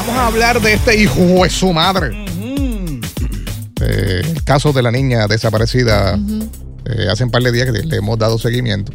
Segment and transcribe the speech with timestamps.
[0.00, 2.24] Vamos a hablar de este hijo de su madre.
[3.82, 6.18] Eh, el caso de la niña desaparecida
[6.86, 8.92] eh, hace un par de días que le hemos dado seguimiento.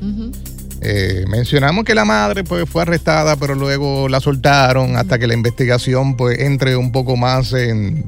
[0.81, 5.36] Eh, mencionamos que la madre pues, fue arrestada, pero luego la soltaron hasta que la
[5.36, 8.03] investigación pues, entre un poco más en,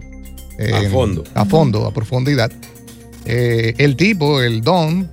[0.59, 1.23] A fondo.
[1.35, 2.51] A fondo, a profundidad.
[3.25, 5.07] Eh, el tipo, el Don,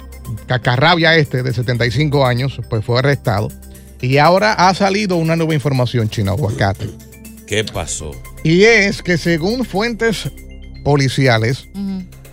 [0.46, 3.48] Cacarrabia este, de 75 años, pues fue arrestado.
[4.00, 7.03] Y ahora ha salido una nueva información, Chino Aguacate.
[7.46, 8.12] ¿Qué pasó?
[8.42, 10.30] Y es que según fuentes
[10.84, 11.68] policiales,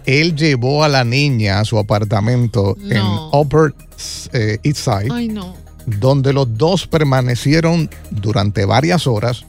[0.06, 2.92] él llevó a la niña a su apartamento No.
[2.96, 3.74] en Upper
[4.34, 5.56] eh, East Side, Ay, no.
[5.86, 9.46] donde los dos permanecieron durante varias horas.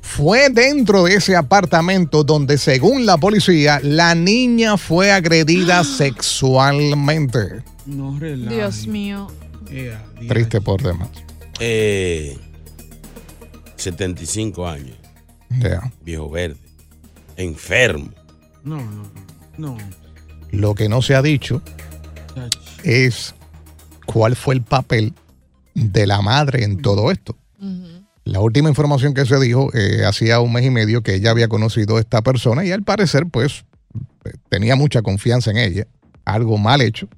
[0.00, 5.84] Fue dentro de ese apartamento donde, según la policía, la niña fue agredida
[6.58, 7.62] sexualmente.
[7.86, 8.18] No.
[8.18, 9.28] Dios mío.
[10.28, 11.08] Triste por demás.
[11.60, 12.38] Eh,
[13.88, 14.96] 75 años.
[15.60, 15.90] Ya.
[16.02, 16.58] Viejo verde.
[17.36, 18.10] Enfermo.
[18.62, 19.10] No, no,
[19.56, 19.78] no.
[20.50, 21.62] Lo que no se ha dicho
[22.84, 23.34] es
[24.06, 25.14] cuál fue el papel
[25.74, 27.36] de la madre en todo esto.
[28.24, 31.48] La última información que se dijo eh, hacía un mes y medio que ella había
[31.48, 33.64] conocido a esta persona y al parecer pues
[34.26, 35.86] eh, tenía mucha confianza en ella,
[36.26, 37.08] algo mal hecho.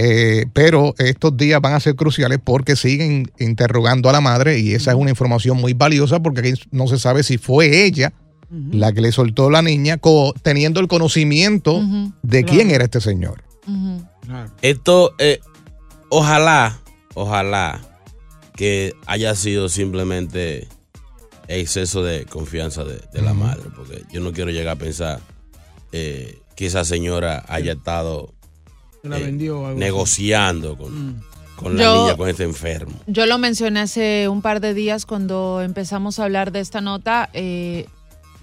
[0.00, 4.72] Eh, pero estos días van a ser cruciales porque siguen interrogando a la madre y
[4.74, 8.12] esa es una información muy valiosa porque aquí no se sabe si fue ella
[8.70, 11.82] la que le soltó la niña co- teniendo el conocimiento
[12.22, 13.42] de quién era este señor.
[14.24, 14.50] Claro.
[14.62, 15.40] Esto, eh,
[16.10, 16.78] ojalá,
[17.14, 17.80] ojalá
[18.54, 20.68] que haya sido simplemente
[21.48, 25.20] exceso de confianza de, de la madre, porque yo no quiero llegar a pensar
[25.92, 28.32] eh, que esa señora haya estado
[29.02, 31.22] la eh, vendió negociando con, Mm.
[31.56, 32.92] con la Yo- niña, con este enfermo.
[33.06, 37.28] Yo lo mencioné hace un par de días cuando empezamos a hablar de esta nota.
[37.32, 37.86] eh,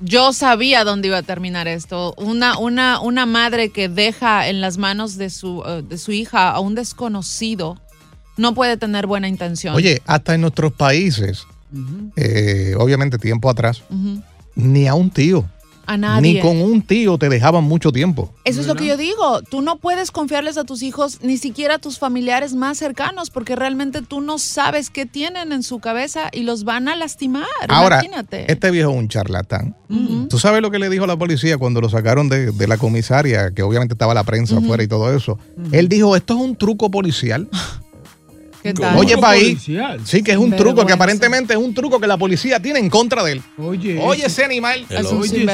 [0.01, 2.13] yo sabía dónde iba a terminar esto.
[2.17, 6.51] Una, una, una madre que deja en las manos de su, eh, de su hija
[6.51, 7.79] a un desconocido
[8.35, 9.73] no puede tener buena intención.
[9.73, 11.47] Oye, hasta en nuestros países,
[12.17, 13.83] eh, obviamente tiempo atrás,
[14.55, 15.45] ni a un tío,
[15.88, 16.34] A nadie.
[16.35, 18.34] ni con un tío te dejaban mucho tiempo.
[18.44, 19.41] Eso es lo que yo digo.
[19.41, 23.55] Tú no puedes confiarles a tus hijos, ni siquiera a tus familiares más cercanos, porque
[23.55, 27.46] realmente tú no sabes qué tienen en su cabeza y los van a lastimar.
[27.67, 28.52] Ahora, Imagínate.
[28.52, 29.76] este viejo es un charlatán.
[30.29, 33.52] ¿Tú sabes lo que le dijo la policía cuando lo sacaron de, de la comisaria,
[33.52, 35.37] que obviamente estaba la prensa afuera y todo eso?
[35.72, 37.47] Él dijo, esto es un truco policial.
[38.66, 38.97] ¿Qué tal?
[38.97, 39.59] Oye, país.
[40.06, 42.90] Sí, que es un truco, que aparentemente es un truco que la policía tiene en
[42.90, 43.41] contra de él.
[43.59, 44.00] Oye.
[44.02, 44.88] Oye, ese animal.
[44.90, 45.46] Es un Oye.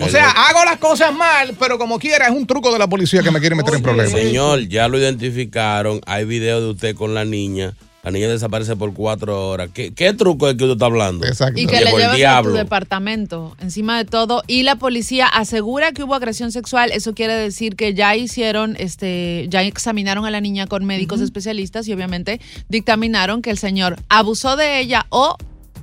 [0.00, 3.20] O sea, hago las cosas mal, pero como quiera, es un truco de la policía
[3.20, 4.12] que me quiere meter en problemas.
[4.12, 6.00] Señor, ya lo identificaron.
[6.06, 7.74] Hay video de usted con la niña
[8.06, 9.70] La niña desaparece por cuatro horas.
[9.74, 11.26] ¿Qué, qué truco es que usted está hablando?
[11.26, 11.60] Exacto.
[11.60, 14.44] Y que le Llegó el llevas a tu departamento, encima de todo.
[14.46, 16.92] Y la policía asegura que hubo agresión sexual.
[16.92, 21.88] Eso quiere decir que ya hicieron, este, ya examinaron a la niña con médicos especialistas
[21.88, 25.36] y obviamente dictaminaron que el señor abusó de ella o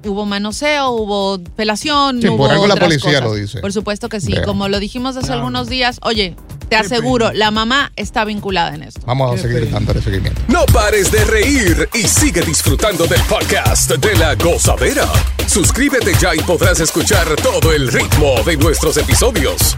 [0.05, 2.21] hubo manoseo, hubo pelación.
[2.21, 3.23] Sí, hubo por algo la policía cosas.
[3.23, 3.59] lo dice.
[3.59, 4.33] Por supuesto que sí.
[4.45, 6.35] Como lo dijimos hace algunos días, oye,
[6.69, 9.01] te aseguro, la mamá está vinculada en esto.
[9.05, 10.41] Vamos a seguir dándole seguimiento.
[10.47, 15.07] No pares de reír y sigue disfrutando del podcast de la gozadera.
[15.47, 19.77] Suscríbete ya y podrás escuchar todo el ritmo de nuestros episodios.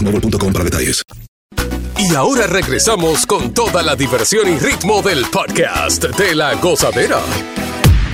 [0.00, 1.02] boostmobile.com para detalles.
[1.98, 7.20] Y ahora regresamos con toda la diversión y ritmo del podcast de la gozadera.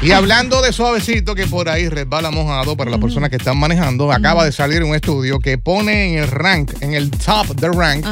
[0.02, 4.12] Y hablando de suavecito que por ahí resbala mojado para las personas que están manejando,
[4.12, 8.04] acaba de salir un estudio que pone en el rank, en el top de rank,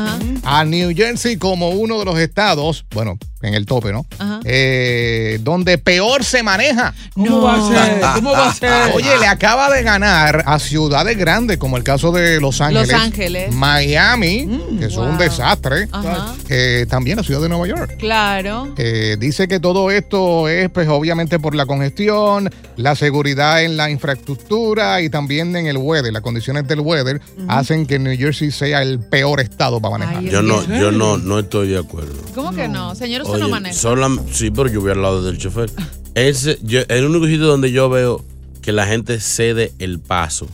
[0.45, 4.07] a New Jersey como uno de los estados, bueno, en el tope, ¿no?
[4.19, 4.41] Ajá.
[4.45, 6.95] Eh, donde peor se maneja.
[7.15, 8.01] ¿Cómo va a ser?
[8.15, 8.93] ¿Cómo va a ser?
[8.95, 13.01] Oye, le acaba de ganar a ciudades grandes como el caso de Los Ángeles, Los
[13.01, 13.53] Ángeles.
[13.55, 14.49] Miami,
[14.79, 16.35] que es un desastre, Ajá.
[16.49, 17.97] eh, también la ciudad de Nueva York.
[17.99, 18.75] Claro.
[18.77, 23.91] Eh, dice que todo esto es, pues, obviamente por la congestión, la seguridad en la
[23.91, 26.13] infraestructura y también en el weather.
[26.13, 30.19] Las condiciones del weather hacen que New Jersey sea el peor estado para manejar.
[30.19, 32.15] Ay, Yo no, yo no, no estoy de acuerdo.
[32.35, 32.95] ¿Cómo que no?
[32.95, 33.75] Señor, usted Oye, no maneja.
[33.75, 35.71] solam- sí, pero yo voy al lado del chofer.
[36.15, 38.25] Ese, yo- el único sitio donde yo veo
[38.63, 40.47] que la gente cede el paso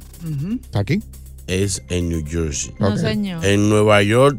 [0.72, 1.00] ¿Aquí?
[1.46, 2.72] es en New Jersey.
[2.78, 2.96] No, Ok.
[2.98, 3.44] señor.
[3.44, 4.38] En Nueva York,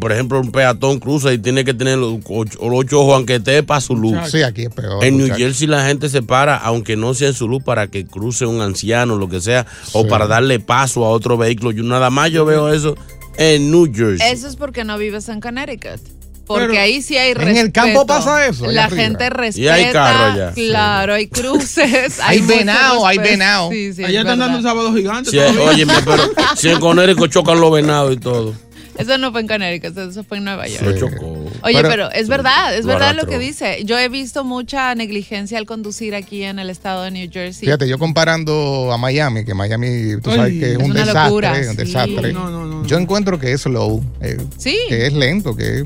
[0.00, 3.36] por ejemplo, un peatón cruza y tiene que tener los ocho, los ocho ojos aunque
[3.36, 4.16] esté para su luz.
[4.30, 5.02] Sí, aquí es peor.
[5.04, 5.34] En New.
[5.34, 8.60] Jersey la gente se para, aunque no sea en su luz, para que cruce un
[8.60, 11.70] anciano, lo que sea, o para darle paso a otro vehículo.
[11.72, 12.94] Yo nada más yo veo eso
[13.36, 14.30] en New Jersey.
[14.32, 16.00] Eso es porque no vives en Connecticut.
[16.48, 17.60] Porque Pero- ahí sí hay ¿En respeto.
[17.60, 19.02] el campo pasa eso, La arriba?
[19.02, 19.60] gente respeta.
[19.60, 20.52] Y hay carro allá.
[20.54, 22.18] Claro, hay cruces.
[22.22, 23.70] Hay mucho venado, hay venado.
[23.70, 25.30] Sí, sí, Allá es están dando un sábado gigante.
[25.30, 26.22] Sí, óyeme, pero
[26.56, 28.54] si en Connecticut chocan los venados y todo.
[28.96, 30.94] Eso no fue en Connecticut, eso fue en Nueva York.
[30.94, 30.98] Sí.
[30.98, 31.44] chocó.
[31.62, 33.84] Oye, Pero- pero, es verdad, es verdad lo que dice.
[33.84, 37.66] Yo he visto mucha negligencia al conducir aquí en el estado de New Jersey.
[37.66, 41.00] Fíjate, yo comparando a Miami, que Miami, tú sabes Ay, que es es un una
[41.00, 41.76] desastre, locura, un sí.
[41.76, 42.32] desastre.
[42.32, 43.02] No, no, no, Yo no.
[43.02, 44.76] encuentro que es slow, eh, Sí.
[44.88, 45.84] que es lento, que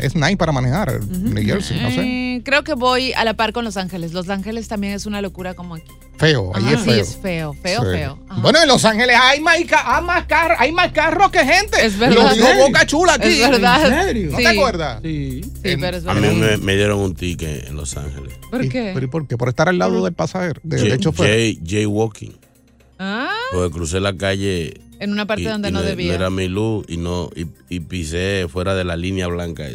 [0.00, 1.00] es nice para manejar.
[1.06, 2.00] New Jersey, no sé.
[2.02, 4.12] Eh, creo que voy a la par con Los Ángeles.
[4.12, 5.90] Los Ángeles también es una locura como aquí.
[6.18, 6.94] Feo, ahí Ajá, es feo.
[6.94, 7.88] Sí, es feo, feo, Sí.
[7.92, 8.18] feo.
[8.28, 8.40] Ajá.
[8.40, 11.86] Bueno, en Los Ángeles hay más, hay más carros, hay más carros que gente.
[11.86, 12.34] Es verdad.
[12.34, 12.66] Lo dijo.
[12.66, 13.28] Boca Chula aquí.
[13.40, 13.86] Es verdad.
[13.86, 14.30] ¿En serio?
[14.32, 14.42] ¿No Sí.
[14.42, 15.00] te acuerdas?
[15.02, 15.40] Sí.
[15.44, 16.34] Sí, En- pero es A mí verdad.
[16.36, 18.34] me, me dieron un ticket en Los Ángeles.
[18.50, 18.90] ¿Por ¿Y- qué?
[18.94, 19.36] pero ¿y por qué?
[19.38, 21.26] Por estar al lado del pasajero, de- del Jay, chofer.
[21.28, 22.36] Jay, jaywalking.
[22.98, 24.80] Ah, Porque crucé la calle.
[25.00, 26.14] En una parte y- donde y no, debía.
[26.14, 29.66] era mi luz y no y, y pisé fuera de la línea blanca.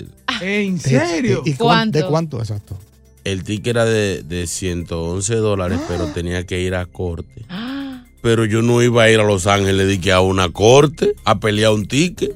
[0.41, 1.41] ¿En ¿De- serio?
[1.45, 1.97] ¿Y, y cuán- ¿Cuánto?
[1.99, 2.39] de cuánto?
[2.39, 2.77] Exacto.
[3.23, 7.45] El ticket era de, de 111 dólares, pero tenía que ir a corte.
[7.49, 11.13] Ah, Pero yo no iba a ir a Los Ángeles de que a una corte
[11.25, 12.35] a pelear un ticket.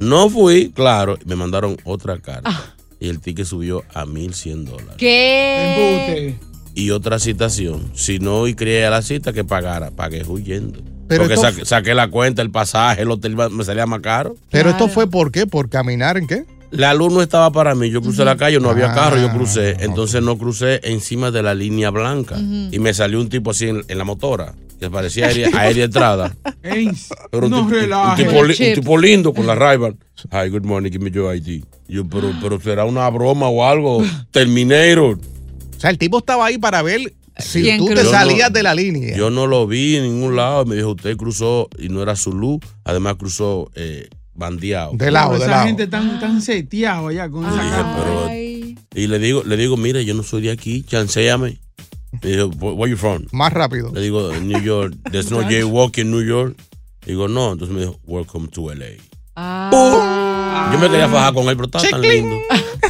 [0.00, 1.18] No fui, claro.
[1.24, 2.74] Me mandaron otra carta.
[3.00, 4.94] Y el ticket subió a 1.100 dólares.
[4.96, 5.74] ¿Qué?
[6.36, 6.38] Embute.
[6.76, 7.90] Y otra citación.
[7.94, 9.90] Si no y creía la cita, que pagara.
[9.90, 10.80] Pagué huyendo.
[11.08, 14.36] Pero Porque saqué, saqué la cuenta, el pasaje, el hotel me salía más caro.
[14.50, 15.46] Pero esto fue por qué?
[15.46, 16.44] ¿Por caminar en qué?
[16.70, 17.90] La luz no estaba para mí.
[17.90, 19.76] Yo crucé la calle, no había Ah, carro, yo crucé.
[19.80, 22.36] Entonces no crucé encima de la línea blanca.
[22.38, 26.34] Y me salió un tipo así en, en la motora, que parecía aérea, aérea entrada.
[26.64, 26.92] En-
[27.30, 28.24] Pero un, no tipo, un, relaje.
[28.24, 28.74] tipo, li- un Chips.
[28.80, 29.96] tipo lindo con la Ray-Ban.
[30.32, 31.62] Hi, good morning, give me your ID.
[31.86, 34.02] Yo, pero, pero será una broma o algo.
[34.32, 35.18] Terminator.
[35.76, 38.54] O sea, el tipo estaba ahí para ver si ¿Quién tú te salías Yo no-
[38.54, 39.16] de la línea.
[39.16, 40.64] Yo no lo vi en ningún lado.
[40.64, 42.60] Me dijo, usted cruzó y no era su luz.
[42.84, 44.92] Además cruzó eh, bandeado.
[44.94, 45.66] De lado, Pero de esa lado.
[45.66, 47.96] gente tan, tan seteado allá con esa cara.
[47.98, 48.34] pero-
[48.96, 51.58] y le digo, le digo, mire, yo no soy de aquí, chanceame.
[52.22, 53.24] Le digo, "Where where you from?
[53.32, 53.90] Más rápido.
[53.92, 56.56] Le digo, New York, there's no jaywalking in New York.
[57.04, 58.86] Digo, no, entonces me dijo, welcome to LA.
[59.36, 60.70] Ah.
[60.72, 62.36] Yo me quería fajar con él, pero estaba tan lindo.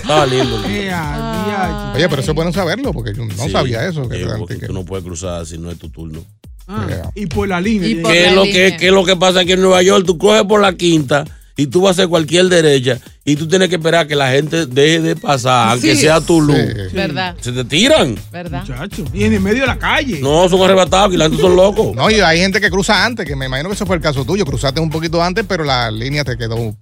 [0.05, 0.57] Estaba lindo.
[1.95, 4.09] Oye, pero eso es bueno saberlo, porque yo no Sí, sabía eso.
[4.09, 6.25] Que porque tú no puedes cruzar si no es tu turno.
[6.69, 7.87] ah, Y por la línea.
[7.89, 10.05] tiene ¿Qué es, lo que, qué es lo que pasa aquí en Nueva York?
[10.07, 11.25] Tú coges por la quinta
[11.57, 14.67] y tú vas a hacer cualquier derecha y tú tienes que esperar que la gente
[14.67, 16.03] deje de pasar, aunque Sí.
[16.03, 16.57] sea tu luz.
[16.93, 17.37] ¿Verdad?
[17.41, 18.17] Se te tiran.
[18.33, 18.63] ¿Verdad?
[18.67, 19.05] Muchacho.
[19.15, 20.19] Y en el medio de la calle.
[20.21, 21.95] No, son arrebatados y la gente son locos.
[21.95, 24.25] No, y hay gente que cruza antes, que me imagino que eso fue el caso
[24.25, 24.45] tuyo.
[24.45, 26.75] Cruzaste un poquito antes, pero la línea te quedó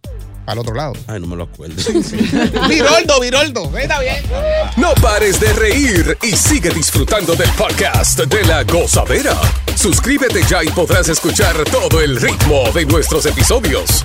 [0.46, 0.92] al otro lado.
[1.06, 1.75] Ay, no me lo acuerdo.
[2.68, 3.78] Viroldo, Viroldo.
[3.78, 4.16] Está bien.
[4.76, 9.37] No pares de reír y sigue disfrutando del podcast de la gozadera.
[9.76, 14.04] Suscríbete ya y podrás escuchar todo el ritmo de nuestros episodios.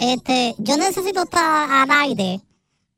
[0.00, 2.40] Este, yo necesito estar al aire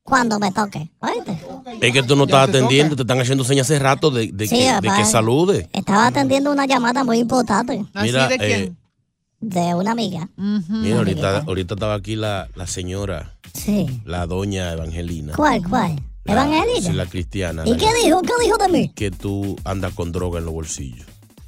[0.02, 0.90] cuando me toque.
[1.00, 1.38] ¿Oíste?
[1.80, 4.56] Es que tú no estás atendiendo, te están haciendo señas hace rato de, de Sí,
[4.56, 4.97] que, de papá.
[4.97, 5.68] que salude.
[5.73, 8.73] Estaba atendiendo una llamada muy importante Mira, eh,
[9.40, 10.28] de una amiga.
[10.37, 14.00] mira ahorita, ahorita estaba aquí la, la señora, Sí.
[14.04, 15.35] la doña Evangelina.
[15.37, 16.00] ¿Cuál, cuál?
[16.25, 16.80] La- ¿Evangelina?
[16.88, 17.62] sí, la cristiana.
[17.66, 18.23] ¿Y la- qué dijo?
[18.23, 18.88] ¿Qué dijo de mí?
[18.94, 21.06] Que tú andas con droga en los bolsillos,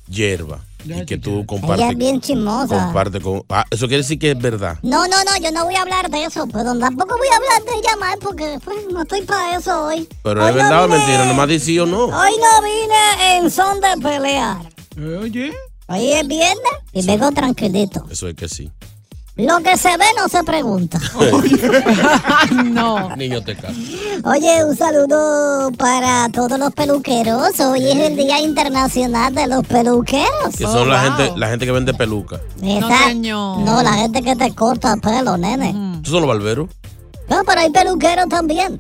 [0.09, 2.85] hierba, y que tú Ella compartes, es bien chismosa.
[2.85, 3.43] comparte con...
[3.49, 4.79] Ah, eso quiere decir que es verdad.
[4.83, 7.75] No, no, no, yo no voy a hablar de eso, pero tampoco voy a hablar
[7.75, 10.09] de llamar porque pues, no estoy para eso hoy.
[10.23, 12.05] Pero Hoy es no verdad o mentira, nomás dice sí o no.
[12.05, 14.59] Hoy no vine en son de pelear.
[15.23, 15.55] Oye.
[15.87, 18.07] Hoy es viernes y vengo tranquilito.
[18.11, 18.71] Eso es que sí.
[19.37, 21.01] Lo que se ve no se pregunta.
[22.65, 23.17] no.
[23.17, 23.57] Niño te.
[24.25, 27.59] Oye, un saludo para todos los peluqueros.
[27.59, 30.55] Hoy es el Día Internacional de los Peluqueros.
[30.57, 32.41] Que son la gente la gente que vende peluca.
[32.63, 33.13] Esa-
[33.59, 35.75] No, la gente que te corta el pelo, nene.
[36.03, 36.69] ¿Tú son los barberos?
[37.29, 38.79] No, pero hay peluqueros también.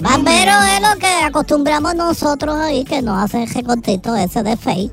[0.00, 4.90] Barbero es lo que acostumbramos nosotros ahí, que nos hacen recortito ese de fake.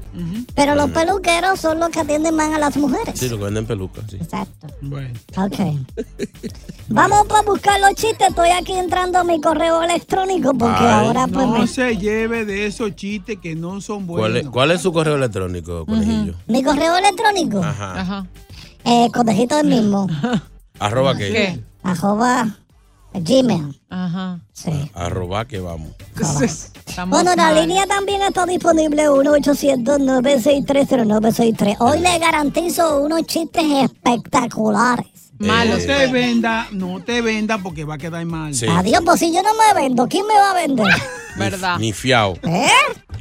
[0.54, 3.18] Pero los peluqueros son los que atienden más a las mujeres.
[3.18, 4.18] Sí, los que venden pelucas, sí.
[4.18, 4.68] Exacto.
[4.82, 5.18] Bueno.
[5.38, 5.56] Ok.
[6.90, 8.30] Vamos para buscar los chistes.
[8.30, 12.66] Estoy aquí entrando a mi correo electrónico porque ahora pues no me- se lleve de
[12.66, 14.54] esos chistes que no son ¿Cuál es, buenos.
[14.54, 16.36] cuál es su correo electrónico, conejillo?
[16.48, 17.62] mi correo electrónico.
[17.64, 18.26] Ajá.
[18.84, 20.08] Eh, conejito el mismo.
[20.80, 21.30] Arroba que.
[21.32, 21.60] ¿Qué?
[21.84, 22.58] Arroba
[23.20, 23.82] Gmail.
[23.90, 24.40] Ajá.
[24.54, 24.90] Sí.
[24.94, 25.92] Arroba que vamos.
[27.08, 27.56] Bueno, la mal.
[27.56, 31.76] línea también está disponible 1-800-963-0963.
[31.80, 35.08] Hoy le garantizo unos chistes espectaculares.
[35.40, 38.54] No te venda, no te venda porque va a quedar mal.
[38.72, 40.88] Adiós, pues si yo no me vendo, ¿quién me va a vender?
[41.38, 41.78] ¿Verdad?
[41.78, 42.34] Ni fiao.
[42.42, 42.68] ¿Eh?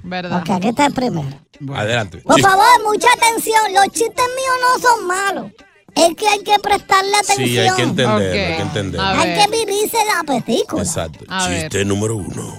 [0.02, 0.40] ¿Verdad?
[0.40, 1.28] Ok, aquí está el primero.
[1.74, 2.18] Adelante.
[2.18, 2.42] Por Sí.
[2.42, 3.60] favor, mucha atención.
[3.74, 5.52] Los chistes míos no son malos.
[5.96, 7.48] Es que hay que prestarle atención.
[7.48, 9.06] Sí, hay que entenderlo, hay que entenderlo.
[9.06, 10.82] Hay que vivirse la película.
[10.82, 11.24] Exacto.
[11.26, 11.62] A ver.
[11.62, 12.58] Chiste número uno.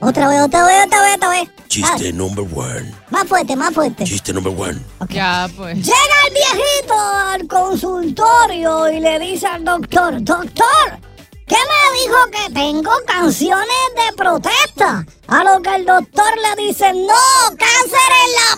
[0.00, 1.48] Otra vez, otra vez, otra vez, otra vez.
[1.68, 2.90] Chiste number one.
[3.10, 4.04] más fuerte, más fuerte.
[4.04, 4.80] Chiste number one.
[5.10, 5.76] Ya, pues.
[5.76, 10.98] Llega el viejito al consultorio y le dice al doctor, doctor,
[11.46, 15.04] ¿qué me dijo que tengo canciones de protesta?
[15.28, 18.56] A lo que el doctor le dice, no, cáncer en la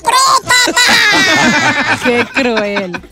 [0.70, 1.98] próstata.
[2.04, 3.02] Qué cruel.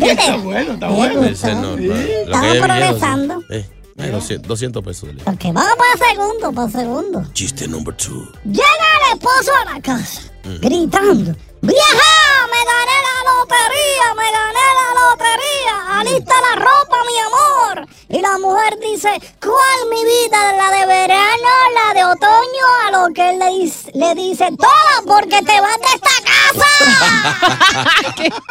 [0.00, 1.24] Está bueno, está bueno.
[1.24, 3.42] Ese no, no, lo que Estaba es viejo, progresando.
[3.50, 3.66] Eh,
[3.98, 5.08] eh, 200, 200 pesos.
[5.08, 5.22] dele.
[5.26, 7.22] Ok, vamos para el segundo, para el segundo.
[7.32, 8.26] Chiste number two.
[8.44, 10.22] Llega el esposo a la casa,
[10.60, 12.10] gritando, ¡Vieja!
[12.50, 14.06] ¡Me gané la lotería!
[14.16, 15.74] ¡Me gané la lotería!
[16.00, 17.76] ¡Alista la ropa, mi amor!
[18.08, 19.10] Y la mujer dice,
[19.42, 20.52] ¿cuál mi vida?
[20.56, 21.50] ¿La de verano?
[21.74, 22.66] ¿La de otoño?
[22.86, 26.70] A lo que él le, dice- le dice, ¡Toda porque te vas de esta casa!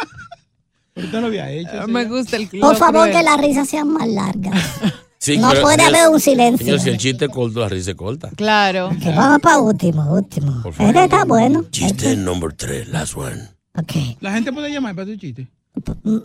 [1.00, 1.88] Ahorita lo había hecho.
[1.88, 4.54] Me gusta el Por favor, que las risas sean más largas.
[5.18, 6.64] Sí, No pero, puede señor- haber un silencio.
[6.66, 8.30] Señor, si el chiste es corto, la risa es corta.
[8.36, 8.90] Claro.
[9.02, 10.62] Que vamos para último, último.
[10.78, 11.64] Este está bueno.
[11.70, 13.48] Chiste number three, last one.
[13.76, 13.92] Ok.
[14.20, 15.46] La gente puede llamar para tu chiste.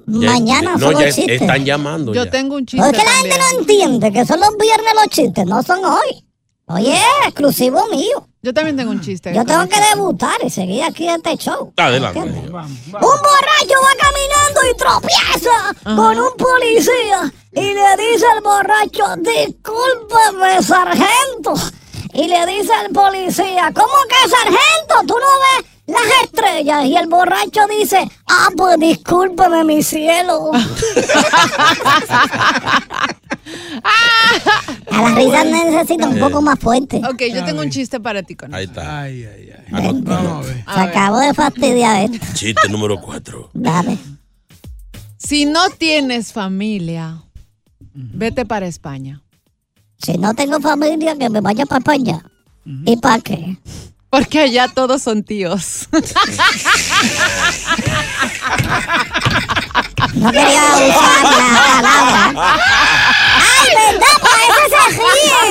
[0.08, 1.41] Ya- Mañana no, son ya los chistes.
[1.41, 2.13] están llamando.
[2.13, 2.32] Yo ya.
[2.32, 2.86] tengo un chiste.
[2.86, 6.24] Porque la gente no entiende que son los viernes los chistes, no son hoy.
[6.67, 8.27] Hoy es exclusivo mío.
[8.41, 9.31] Yo también tengo un chiste.
[9.34, 11.72] Yo tengo que debutar y seguir aquí este show.
[11.77, 12.17] Adelante.
[12.19, 12.51] ¿Entiendes?
[12.51, 20.63] Un borracho va caminando y tropieza con un policía y le dice al borracho, discúlpeme,
[20.63, 21.53] sargento.
[22.13, 25.03] Y le dice al policía, ¿cómo que sargento?
[25.05, 26.86] ¿Tú no ves las estrellas.
[26.86, 30.50] Y el borracho dice, ah, pues discúlpeme, mi cielo.
[34.91, 37.01] A la risa necesita un poco más fuerte.
[37.09, 39.03] Ok, yo tengo un chiste para ti con Ahí está.
[39.03, 40.09] Vente.
[40.09, 40.63] Vamos a ver.
[40.73, 42.25] Se acabó de fastidiar esto.
[42.33, 43.51] Chiste número 4.
[43.53, 43.97] Dale.
[45.17, 47.23] Si no tienes familia,
[47.93, 49.21] vete para España.
[49.97, 52.23] Si no tengo familia, que me vaya para España.
[52.85, 53.57] ¿Y para qué?
[54.09, 55.87] Porque allá todos son tíos.
[60.13, 63.14] No quería usar la palabra.
[63.86, 64.15] ¡Ay, verdad!
[64.22, 65.48] Por eso se ríen.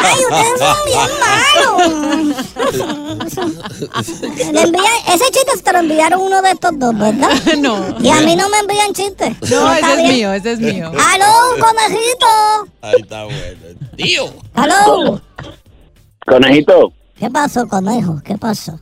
[0.00, 1.92] ¡Ay, ustedes son bien malos!
[4.52, 7.30] Le ese chiste se te lo enviaron uno de estos dos, ¿verdad?
[7.58, 7.96] No.
[8.00, 9.36] Y a mí no me envían chistes.
[9.50, 10.08] No, ese es bien.
[10.10, 10.88] mío, ese es mío.
[10.88, 12.26] ¡Aló, conejito!
[12.82, 13.60] Ahí está bueno.
[13.96, 14.32] Tío.
[14.54, 15.20] ¡Aló!
[16.26, 18.20] Conejito, ¿Qué pasó, conejo?
[18.24, 18.78] ¿Qué pasó?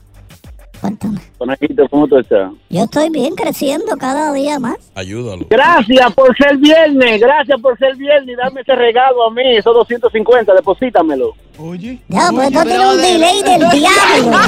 [0.80, 1.20] Cuéntame.
[1.36, 2.50] conejito, ¿cómo tú estás?
[2.70, 4.76] Yo estoy bien creciendo cada día más.
[4.94, 5.46] Ayúdalo.
[5.50, 9.74] Gracias por ser viernes, gracias por ser viernes y darme ese regalo a mí, esos
[9.74, 11.32] 250, deposítamelo.
[11.58, 11.98] Oye.
[12.08, 14.38] Ya, pues esto tiene un delay del diablo.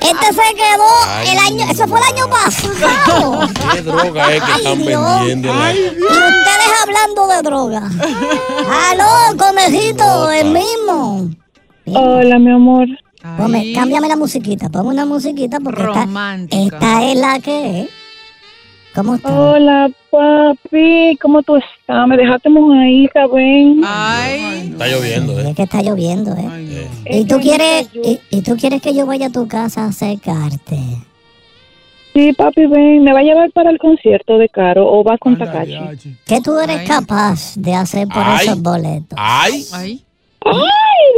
[0.00, 3.40] Este se quedó el año, eso fue el año pasado.
[3.72, 5.18] ¿Qué droga es que Ay, están Dios.
[5.26, 5.48] vendiendo?
[5.48, 7.90] Y ustedes hablando de droga.
[8.90, 11.30] Aló, conejito, el mismo.
[11.86, 12.86] Hola, mi amor.
[13.36, 16.76] Ponme, cámbiame la musiquita, ponme una musiquita porque esta, Romántica.
[16.76, 17.88] esta es la que es.
[18.94, 19.28] ¿Cómo está?
[19.38, 21.18] Hola, papi.
[21.20, 22.08] ¿Cómo tú estás?
[22.08, 23.82] Me dejaste mojadita, ven.
[23.84, 24.70] Ay.
[24.72, 25.50] Está lloviendo, ¿eh?
[25.50, 26.88] Es que está lloviendo, ¿eh?
[27.10, 30.78] Y tú quieres, y, y tú quieres que yo vaya a tu casa a secarte.
[32.14, 33.02] Sí, papi, ven.
[33.04, 36.16] ¿Me va a llevar para el concierto de Caro o va con Takashi?
[36.24, 38.46] ¿Qué tú eres capaz de hacer por Ay.
[38.46, 39.18] esos boletos?
[39.20, 39.62] Ay.
[39.74, 40.02] Ay.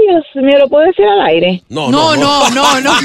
[0.09, 1.63] Dios mío, ¿lo puedo decir al aire?
[1.69, 2.93] No, no, no, no, no.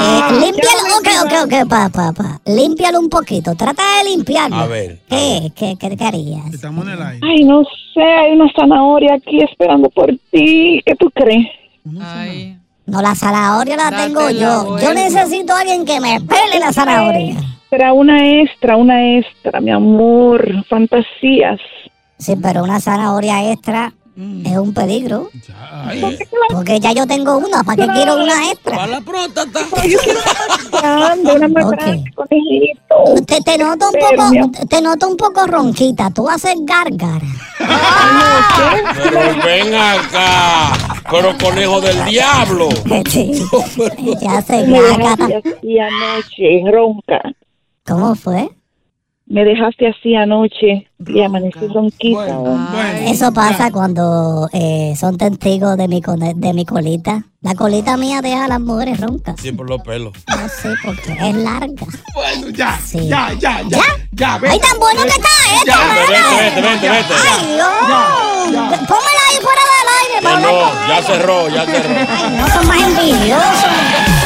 [0.00, 2.40] Eh, límpialo, ok, ok, ok, pa, pa, pa.
[2.46, 4.56] Límpialo un poquito, trata de limpiarlo.
[4.56, 4.98] A ver.
[5.08, 5.52] ¿Qué?
[5.54, 6.52] ¿Qué, qué, qué harías?
[6.52, 7.20] Estamos en el aire.
[7.22, 7.62] Ay, no
[7.94, 8.02] sé.
[8.02, 10.80] Hay una zanahoria aquí esperando por ti.
[10.84, 11.46] ¿Qué tú crees?
[12.00, 12.56] Ay.
[12.86, 14.78] No, la zanahoria la Date tengo la yo.
[14.78, 17.36] Yo necesito a alguien que me pele la zanahoria.
[17.70, 20.64] Será una extra, una extra, mi amor.
[20.68, 21.60] Fantasías.
[22.18, 23.92] Sí, pero una zanahoria extra.
[24.16, 25.30] Es un peligro.
[26.50, 28.76] Porque ya yo tengo una, ¿para qué quiero una extra?
[28.76, 29.60] Para la próstata.
[30.72, 31.70] Grande, una más Ok.
[31.72, 33.24] grande, conejito.
[33.26, 36.10] Te, te noto un poco, te noto un poco ronquita.
[36.10, 37.26] Tú haces gárgara.
[38.94, 40.72] Pero ven acá.
[41.10, 42.68] Pero conejo del diablo.
[43.08, 43.32] Sí,
[44.20, 45.26] te hace gárgara.
[45.38, 47.20] así anoche, ronca.
[47.86, 48.48] ¿Cómo fue?
[49.32, 52.38] Me dejaste así anoche y amanecí ronquita.
[53.06, 56.02] Eso pasa cuando eh, son testigos de mi,
[56.34, 57.24] de mi colita.
[57.40, 59.40] La colita mía deja a las mujeres roncas.
[59.40, 60.12] Siempre los pelos.
[60.28, 61.86] No sé, porque es larga.
[62.12, 63.08] Bueno, ya, Sí.
[63.08, 63.80] ya, ya, ya.
[64.10, 65.66] Ya, ¡Ay, tan bueno que está esto!
[65.66, 66.30] Ya!
[66.36, 67.14] Vete, vete, vete, vete.
[67.30, 68.80] ¡Ay, Dios!
[68.86, 71.94] Póngala ahí fuera del aire hablar no, ya cerró, ya cerró.
[72.06, 74.21] Ay, no son más envidiosos.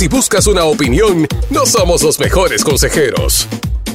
[0.00, 3.46] Si buscas una opinión, no somos los mejores consejeros.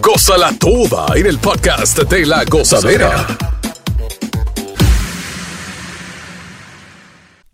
[0.03, 3.54] Gózala toda en el podcast de la gozadera.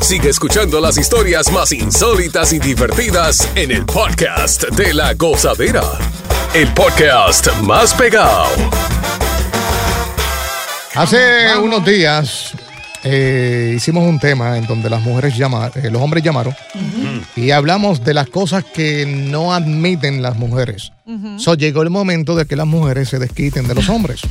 [0.00, 5.82] Sigue escuchando las historias más insólitas y divertidas en el podcast de la gozadera.
[6.54, 8.46] El podcast más pegado.
[10.94, 12.52] Hace unos días
[13.02, 16.56] eh, hicimos un tema en donde las mujeres llamaron, los hombres llamaron
[17.34, 20.92] y hablamos de las cosas que no admiten las mujeres
[21.38, 24.22] So, llegó el momento de que las mujeres se desquiten de los hombres.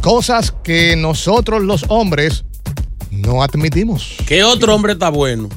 [0.00, 2.44] Cosas que nosotros los hombres
[3.14, 4.16] no admitimos.
[4.26, 5.48] ¿Qué otro hombre está bueno?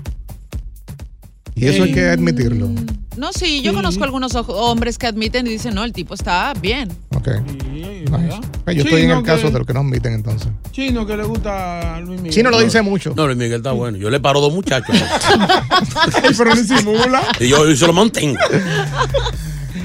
[1.55, 2.69] Y eso hay que admitirlo.
[3.17, 6.87] No, sí, yo conozco algunos hombres que admiten y dicen, no, el tipo está bien.
[7.15, 7.29] Ok.
[7.41, 8.39] Nice.
[8.75, 10.49] Yo estoy en el caso que- de los que no admiten entonces.
[10.71, 12.31] Chino que le gusta a Luis Miguel.
[12.33, 13.13] Chino lo dice mucho.
[13.15, 13.97] No, Luis Miguel está bueno.
[13.97, 14.95] Yo le paro dos muchachos.
[16.37, 17.23] Pero no simula.
[17.39, 18.37] y yo, yo se lo mantengo.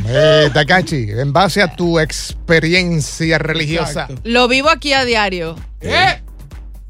[0.06, 4.08] Eh, Takachi, en base a tu experiencia religiosa.
[4.24, 5.56] Lo vivo aquí a diario.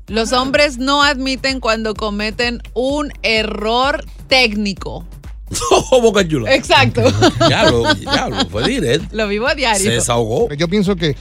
[0.08, 5.06] Los hombres no admiten cuando cometen un error técnico.
[5.90, 6.54] Boca Chula.
[6.54, 7.02] Exacto.
[7.48, 9.06] Diablo, diablo, fue directo.
[9.12, 9.82] Lo vivo a diario.
[9.82, 10.52] Se desahogó.
[10.54, 11.16] Yo pienso que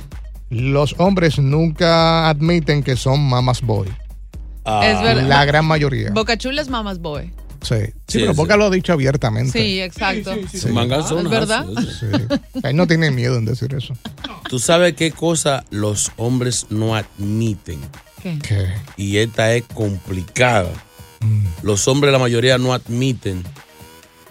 [0.50, 3.88] los hombres nunca admiten que son mamas boy.
[3.88, 5.28] Es verdad.
[5.28, 6.12] La gran mayoría.
[6.12, 7.32] Boca Chula es mamas boy.
[7.62, 7.76] Sí.
[7.78, 8.38] Sí, Sí, pero sí.
[8.38, 9.52] Boca lo ha dicho abiertamente.
[9.52, 10.34] Sí, exacto.
[10.52, 10.68] Sí.
[10.70, 11.66] Manganzón, ¿Es verdad?
[12.00, 12.08] Sí.
[12.64, 13.94] Él no tiene miedo en decir eso.
[14.50, 17.80] Tú sabes qué cosa los hombres no admiten.
[18.22, 18.40] ¿Qué?
[18.40, 18.74] ¿Qué?
[18.98, 20.72] Y esta es complicada.
[21.22, 21.46] Mm.
[21.64, 23.44] Los hombres, la mayoría, no admiten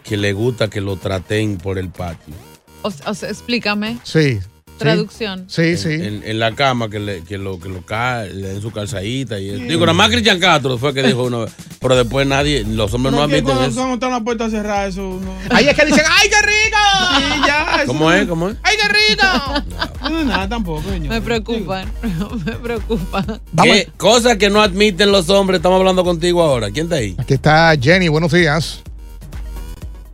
[0.05, 2.35] que le gusta que lo traten por el patio.
[2.83, 3.99] O, o sea, explícame.
[4.03, 4.41] Sí.
[4.85, 5.45] Traducción.
[5.49, 5.89] Sí, en, sí.
[5.93, 9.39] En, en la cama, que, le, que lo, que lo ca- le den su calzadita.
[9.39, 9.63] Y eso.
[9.65, 11.53] Digo, nada más Cristian Castro fue que dijo una vez.
[11.81, 13.75] Pero después nadie, los hombres no Pero que admiten cuando, eso.
[13.77, 15.55] cuando está la puerta cerrada, eso no.
[15.57, 16.79] Ahí es que dicen, ¡ay, qué rico!
[17.17, 18.27] Sí, ya, ¿Cómo no- es?
[18.27, 18.57] ¿Cómo es?
[18.63, 20.09] ¡Ay, qué rico!
[20.11, 21.09] No es nada tampoco, señor.
[21.09, 21.91] Me preocupan.
[22.45, 23.41] Me preocupan.
[23.63, 25.59] ¿Qué cosas que no admiten los hombres?
[25.59, 26.71] Estamos hablando contigo ahora.
[26.71, 27.15] ¿Quién está ahí?
[27.19, 28.83] Aquí está Jenny, buenos días.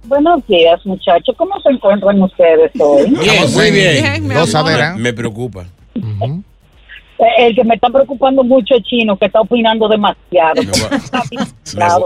[0.07, 1.35] Buenos días, muchachos.
[1.37, 3.11] ¿Cómo se encuentran ustedes hoy?
[3.11, 4.03] Bien, muy bien.
[4.03, 4.95] Bien, mi Gozadera.
[4.97, 5.67] Me, preocupa.
[5.95, 10.63] Eh, El que me está preocupando mucho es Chino, que está opinando demasiado.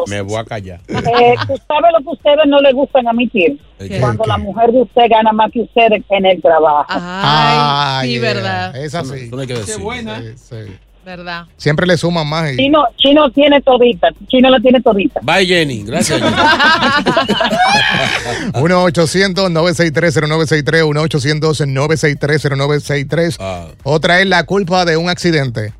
[0.08, 0.80] Me voy, me a callar.
[0.88, 3.58] Eh, ¿Tú sabes lo que ustedes no les gustan admitir?
[3.78, 4.00] ¿Qué?
[4.00, 6.86] Cuando la mujer de usted gana más que ustedes en el trabajo.
[6.88, 8.22] Ay, sí, yeah.
[8.22, 8.76] verdad.
[8.76, 9.24] Es así.
[9.24, 9.76] Eso no hay que decir.
[9.76, 10.20] Qué buena.
[10.20, 10.56] Sí, sí.
[11.04, 11.46] ¿Verdad?
[11.56, 12.52] Siempre le suman más.
[12.52, 12.56] Y...
[12.56, 14.08] Chino, Chino tiene todita.
[14.28, 15.20] Chino la tiene todita.
[15.22, 15.82] Bye, Jenny.
[15.84, 16.20] Gracias.
[16.20, 16.36] Jenny.
[18.52, 23.36] 1-800-963-0963, 1-800-963-0963.
[23.40, 25.72] Ah, Otra es la culpa de un accidente.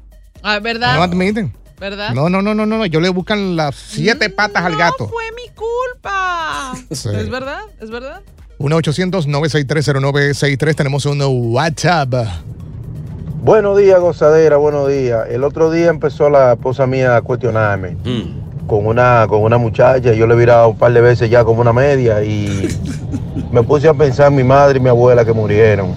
[0.43, 0.97] Ah, ¿Verdad?
[0.97, 1.53] No admiten.
[1.79, 2.13] ¿Verdad?
[2.15, 2.79] No, no, no, no, no.
[2.79, 2.87] no.
[2.87, 5.09] Yo le buscan las siete patas al gato.
[5.09, 6.75] fue mi culpa.
[6.91, 7.09] Sí.
[7.15, 7.61] ¿Es verdad?
[7.81, 8.21] ¿Es verdad?
[8.59, 10.75] 1-800-963-0963.
[10.75, 12.13] Tenemos un WhatsApp.
[13.43, 15.27] Buenos días, gozadera, buenos días.
[15.31, 18.67] El otro día empezó la esposa mía a cuestionarme mm.
[18.67, 20.13] con una, con una muchacha.
[20.13, 22.69] Yo le he virado un par de veces ya como una media y
[23.51, 25.95] me puse a pensar en mi madre y mi abuela que murieron.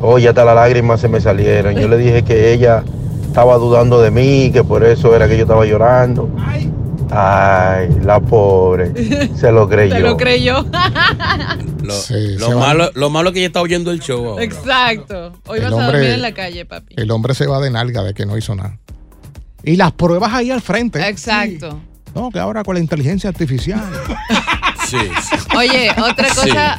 [0.00, 1.74] Oye, hasta las lágrimas se me salieron.
[1.74, 2.84] Yo le dije que ella
[3.26, 6.30] estaba dudando de mí, que por eso era que yo estaba llorando.
[6.38, 6.72] Ay,
[7.10, 8.92] la pobre.
[9.36, 9.94] Se lo creyó.
[9.94, 10.64] Te lo creyó.
[11.82, 14.42] Lo, Sí, se malo, lo malo es que ella está oyendo el show ahora.
[14.44, 15.32] Exacto.
[15.46, 16.94] Hoy El vas a hombre- dormir en la calle, papi.
[16.96, 18.78] El hombre se va de nalga de que no hizo nada.
[19.62, 21.06] Y las pruebas ahí al frente.
[21.08, 21.80] Exacto.
[22.14, 23.82] No, que ahora con la inteligencia artificial.
[24.86, 25.36] Sí, sí.
[25.56, 26.78] Oye, otra Sí, cosa,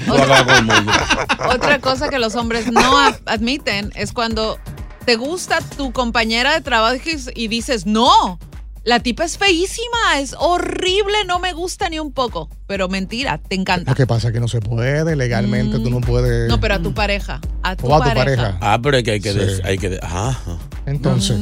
[0.60, 0.92] el mundo.
[1.54, 4.58] otra cosa que los hombres no a- admiten es cuando
[5.04, 6.96] te gusta tu compañera de trabajo
[7.36, 8.40] y dices, no,
[8.88, 12.50] la tipa es feísima, es horrible, no me gusta ni un poco.
[12.68, 13.92] Pero mentira, te encanta.
[13.92, 16.48] Lo que pasa es que no se puede, legalmente tú no puedes.
[16.50, 17.42] No, pero a tu pareja.
[17.64, 18.24] A tu, o a tu pareja.
[18.26, 18.58] pareja.
[18.62, 19.34] Ah, pero es que hay que...
[19.34, 19.40] Sí.
[19.40, 20.40] des- hay que ajá.
[20.86, 21.38] Entonces,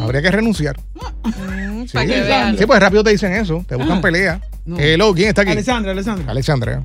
[0.00, 0.76] habría que renunciar.
[0.94, 2.58] Mm, Sí, para que vean.
[2.58, 4.40] Sí, pues rápido te dicen eso, te buscan Ah, pelea.
[4.64, 4.76] no.
[4.78, 5.50] Hello, ¿quién está aquí?
[5.52, 6.30] Alessandra, Alessandra.
[6.30, 6.82] Alexandra.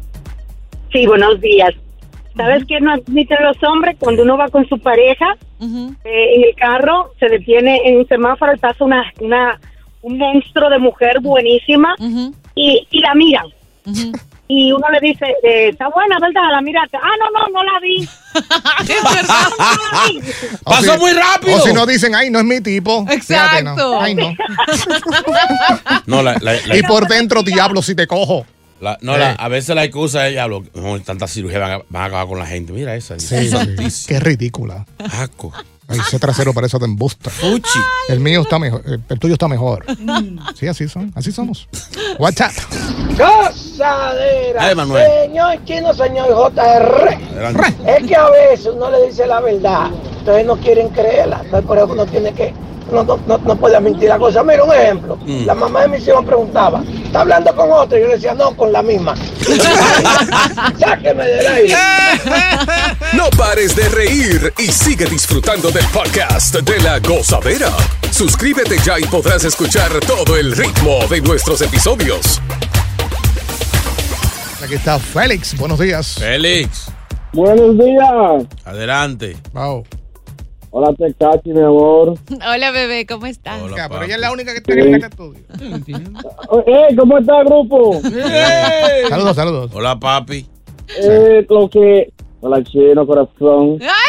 [0.92, 1.72] Sí, buenos días.
[2.36, 3.96] ¿Sabes qué no admiten los hombres?
[4.00, 5.26] Cuando uno va con su pareja
[5.60, 9.60] eh, en el carro, se detiene en un semáforo y pasa una, una,
[10.02, 11.96] un monstruo de mujer buenísima
[12.56, 13.48] y, y la miran.
[14.50, 16.50] Y uno le dice, eh, está buena, ¿verdad?
[16.54, 16.96] La miraste.
[16.96, 17.98] Ah, no, no, no la vi.
[18.94, 19.48] Es verdad.
[19.60, 20.20] No la vi.
[20.64, 21.58] O ¡Pasó si- muy rápido!
[21.58, 23.06] O si no dicen, ay, no es mi tipo.
[23.08, 23.72] Fíjate, no.
[23.74, 24.00] Exacto.
[24.00, 24.34] Ay, no.
[26.06, 28.46] No, la, la- la- Y por dentro, diablo, si te cojo.
[28.80, 29.36] la- no, la- Eh.
[29.38, 30.64] a veces la excusa es, diablo,
[31.06, 32.72] tanta cirugía van a, van a acabar con la gente.
[32.72, 33.20] Mira esa.
[33.20, 33.50] Sí.
[34.08, 34.86] Qué ridícula.
[35.12, 35.52] Asco.
[35.89, 37.30] Ay, ese trasero parece de embusta.
[37.30, 37.80] Fuchi.
[38.10, 38.82] El mío está mejor.
[38.86, 39.86] El, tuyo está mejor.
[40.56, 41.12] Sí, así son.
[41.15, 41.67] Así somos.
[42.19, 42.52] WhatsApp.
[43.17, 44.63] Gozadera.
[44.63, 45.06] Ay, Manuel.
[45.23, 47.17] Señor chino, señor JR.
[47.88, 49.91] Es que a veces uno le dice la verdad.
[50.19, 51.41] Entonces no quieren creerla.
[51.43, 52.54] Entonces por eso uno tiene que.
[52.91, 54.43] No, no, no, no puede mentir la cosa.
[54.43, 55.17] Mira un ejemplo.
[55.26, 55.45] Mm.
[55.45, 57.97] La mamá de mis hijos preguntaba, ¿está hablando con otro?
[57.97, 59.15] Y yo le decía, no, con la misma.
[60.80, 61.76] Sáqueme del aire.
[63.13, 67.71] No pares de reír y sigue disfrutando del podcast de la gozadera.
[68.12, 72.41] Suscríbete ya y podrás escuchar todo el ritmo de nuestros episodios.
[74.63, 75.58] Aquí está Félix.
[75.58, 76.15] Buenos días.
[76.19, 76.88] Félix.
[77.34, 78.45] Buenos días.
[78.65, 79.38] Adelante.
[79.54, 79.86] Wow.
[80.80, 82.13] Hola, Tecachi, mi amor.
[82.54, 83.60] Hola, bebé, ¿cómo estás?
[83.90, 85.42] pero ella es la única que está en el estudio.
[86.68, 88.00] Eh, ¿cómo está, grupo?
[89.10, 89.72] Saludos, saludos.
[89.74, 90.46] Hola, papi.
[91.02, 92.13] Eh, lo que...
[92.42, 93.80] Hola, chino, corazón.
[93.82, 94.07] ¡Ay!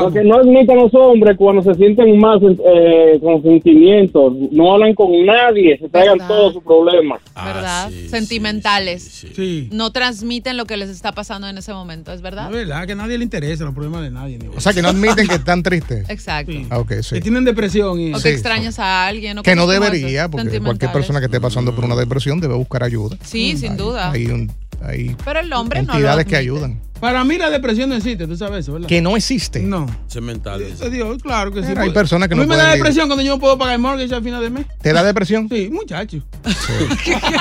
[0.00, 4.94] Lo que no admiten los hombres cuando se sienten más eh, con sentimientos, no hablan
[4.94, 6.28] con nadie, se traigan ¿Verdad?
[6.28, 7.20] todos sus problemas.
[7.34, 7.90] ¿Verdad?
[8.08, 9.26] Sentimentales.
[9.70, 12.46] No transmiten lo que les está pasando en ese momento, ¿es verdad?
[12.46, 14.38] Es verdad que a nadie le interesa los problemas de nadie.
[14.38, 16.08] ni- O sea, que no admiten que están tristes.
[16.08, 16.52] Exacto.
[16.70, 17.14] Ah, ok, sí.
[17.16, 18.00] Que tienen depresión.
[18.00, 18.12] Y...
[18.14, 19.38] O que extrañas a alguien.
[19.38, 22.82] o Que no debería, porque cualquier persona que esté pasando por una depresión debe buscar
[22.82, 23.16] ayuda.
[23.22, 24.10] Sí, sin duda.
[24.10, 24.50] Hay, un-
[24.82, 26.80] hay Pero el hombre no lo entidades que ayudan.
[27.00, 28.88] Para mí la depresión no existe, tú sabes eso, ¿verdad?
[28.88, 29.60] Que no existe.
[29.60, 29.86] No.
[30.08, 30.78] Cementales.
[30.90, 31.68] Dios, claro que sí.
[31.68, 33.74] Pero hay personas que a mí no me da depresión cuando yo no puedo pagar
[33.74, 34.66] el mortgage al final del mes.
[34.80, 35.48] ¿Te da depresión?
[35.48, 36.18] Sí, muchacho.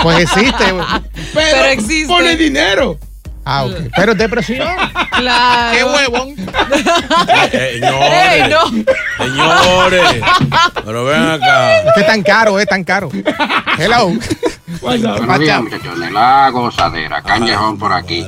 [0.04, 0.66] Pues existe.
[1.34, 2.08] Pero, existe.
[2.08, 3.00] Por el dinero.
[3.46, 3.76] Ah, ok.
[3.96, 4.68] Pero es depresión.
[5.12, 5.78] Claro.
[5.78, 6.36] ¡Qué huevón!
[7.52, 8.32] Señores.
[8.32, 8.86] Ey, no.
[9.24, 10.24] Señores.
[10.84, 11.78] Pero ven acá.
[11.80, 13.10] Es que es tan caro, es tan caro.
[13.78, 14.12] Hello.
[14.82, 16.12] Buenos días, muchachones.
[16.12, 18.26] La gozadera, Canjejón por aquí.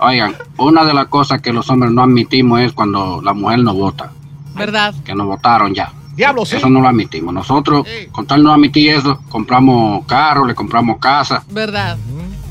[0.00, 3.74] Oigan, una de las cosas que los hombres no admitimos es cuando la mujer nos
[3.74, 4.10] vota,
[4.54, 4.94] ¿Verdad?
[5.04, 5.92] que nos votaron ya.
[6.16, 6.56] Diablo, sí.
[6.56, 7.32] Eso no lo admitimos.
[7.32, 11.42] Nosotros, con tal no admitir eso, compramos carro, le compramos casa.
[11.50, 11.96] ¿Verdad?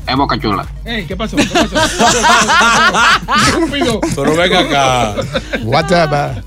[0.06, 0.64] Es boca chula.
[0.84, 1.36] Ey, ¿qué pasó?
[1.36, 1.76] ¿Qué pasó?
[4.16, 5.14] Pero ven acá.
[5.64, 6.42] What's up?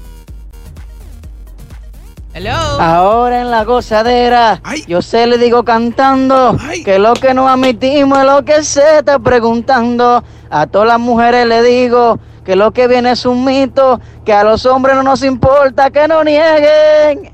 [2.35, 2.51] Hello.
[2.81, 8.25] Ahora en la gozadera, yo se le digo cantando que lo que no admitimos es
[8.25, 10.23] lo que se está preguntando.
[10.55, 14.43] A todas las mujeres le digo que lo que viene es un mito, que a
[14.43, 17.33] los hombres no nos importa que no nieguen,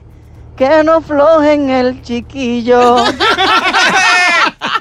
[0.55, 3.03] que no flojen el chiquillo.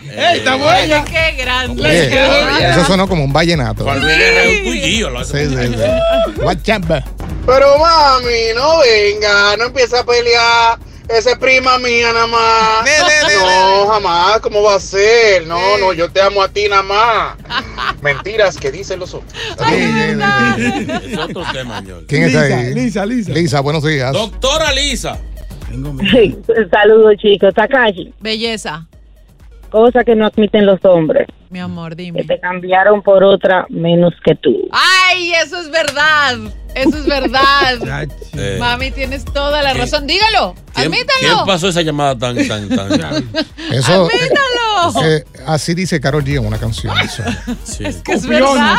[0.03, 1.05] ¡Ey, está buena!
[1.05, 1.83] ¡Qué grande!
[1.83, 3.83] Oye, eso sonó como un vallenato.
[3.83, 6.41] Cuando viene un cuchillo, lo Sí, sí, sí.
[6.41, 6.55] Uh?
[7.45, 10.79] Pero mami, no venga, no empieza a pelear.
[11.09, 12.89] Esa es prima mía nada más.
[13.43, 15.47] No, jamás, ¿cómo va a ser?
[15.47, 17.37] No, no, yo te amo a ti nada más.
[18.03, 19.33] Mentiras que dicen los otros.
[19.59, 22.05] Es otro tema, señor.
[22.07, 22.75] ¿Quién está ahí?
[22.75, 23.33] Lisa, Lisa.
[23.33, 24.13] Lisa, buenos días.
[24.13, 25.19] Doctora Lisa.
[26.71, 27.55] Saludos, chicos.
[27.55, 28.13] Takashi.
[28.21, 28.87] Belleza.
[29.71, 31.27] Cosa que no admiten los hombres.
[31.51, 32.21] Mi amor, dime.
[32.21, 34.69] Que te cambiaron por otra menos que tú.
[34.73, 36.39] ¡Ay, eso es verdad!
[36.81, 38.07] Eso es verdad.
[38.41, 40.07] Eh, Mami, tienes toda la razón.
[40.07, 40.55] Dígalo.
[40.73, 41.19] ¿quién, Admítalo.
[41.19, 43.29] quién pasó esa llamada tan, tan, tan?
[43.73, 45.05] Eso, Admítalo.
[45.05, 46.97] eh, así dice Carol G en una canción.
[47.01, 47.25] eso.
[47.65, 47.85] Sí.
[48.05, 48.77] Que es verdad.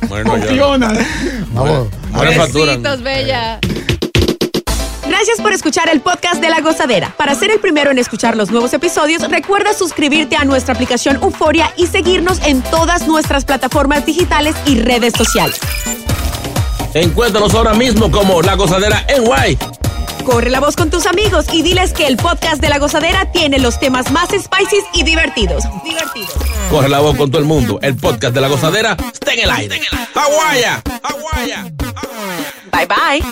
[0.08, 0.30] Bueno.
[0.32, 0.92] Copiona.
[1.52, 1.88] Vamos.
[2.14, 3.58] Besitos, bella.
[5.06, 7.14] Gracias por escuchar el podcast de La Gozadera.
[7.16, 11.72] Para ser el primero en escuchar los nuevos episodios, recuerda suscribirte a nuestra aplicación Euforia
[11.76, 15.58] y seguirnos en todas nuestras plataformas digitales y redes sociales.
[16.94, 19.58] Encuéntranos ahora mismo como La Gozadera en Guay.
[20.24, 23.58] Corre la voz con tus amigos y diles que el podcast de La Gozadera tiene
[23.58, 25.64] los temas más spicy y divertidos.
[25.84, 26.34] Divertidos.
[26.70, 27.78] Corre la voz con todo el mundo.
[27.82, 29.80] El podcast de La Gozadera está en el aire.
[30.14, 30.82] ¡Aguaya!
[31.02, 31.66] ¡Aguaya!
[32.72, 33.24] Bye bye.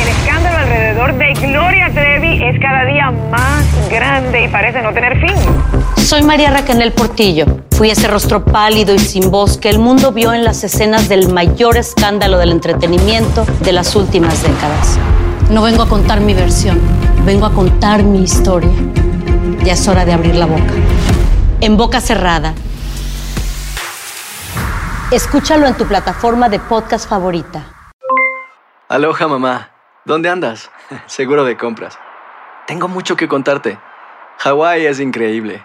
[0.00, 5.20] El escándalo alrededor de Gloria Trevi es cada día más grande y parece no tener
[5.20, 5.36] fin.
[6.06, 7.46] Soy María Raquel Portillo.
[7.72, 11.32] Fui ese rostro pálido y sin voz que el mundo vio en las escenas del
[11.32, 15.00] mayor escándalo del entretenimiento de las últimas décadas.
[15.50, 16.78] No vengo a contar mi versión,
[17.24, 18.70] vengo a contar mi historia.
[19.64, 20.72] Ya es hora de abrir la boca.
[21.60, 22.54] En boca cerrada.
[25.10, 27.64] Escúchalo en tu plataforma de podcast favorita.
[28.88, 29.70] Aloha mamá,
[30.04, 30.70] ¿dónde andas?
[31.06, 31.98] Seguro de compras.
[32.68, 33.76] Tengo mucho que contarte.
[34.38, 35.64] Hawái es increíble.